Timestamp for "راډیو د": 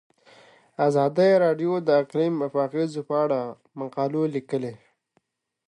1.43-1.89